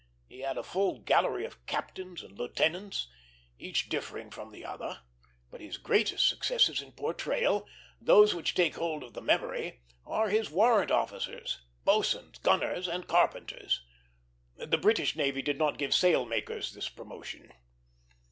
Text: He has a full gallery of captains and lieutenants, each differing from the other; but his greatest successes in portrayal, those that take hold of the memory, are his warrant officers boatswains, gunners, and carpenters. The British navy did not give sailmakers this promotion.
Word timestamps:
He 0.27 0.39
has 0.39 0.57
a 0.57 0.63
full 0.63 0.97
gallery 0.97 1.45
of 1.45 1.63
captains 1.67 2.23
and 2.23 2.35
lieutenants, 2.35 3.07
each 3.59 3.87
differing 3.87 4.31
from 4.31 4.51
the 4.51 4.65
other; 4.65 5.01
but 5.51 5.61
his 5.61 5.77
greatest 5.77 6.27
successes 6.27 6.81
in 6.81 6.93
portrayal, 6.93 7.67
those 8.01 8.33
that 8.33 8.47
take 8.47 8.77
hold 8.77 9.03
of 9.03 9.13
the 9.13 9.21
memory, 9.21 9.81
are 10.07 10.29
his 10.29 10.49
warrant 10.49 10.89
officers 10.89 11.61
boatswains, 11.85 12.39
gunners, 12.39 12.87
and 12.87 13.07
carpenters. 13.07 13.83
The 14.57 14.75
British 14.79 15.15
navy 15.15 15.43
did 15.43 15.59
not 15.59 15.77
give 15.77 15.93
sailmakers 15.93 16.73
this 16.73 16.89
promotion. 16.89 17.53